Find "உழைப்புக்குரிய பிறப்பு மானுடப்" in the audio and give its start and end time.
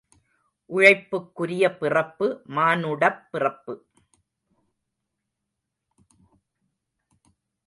0.69-3.21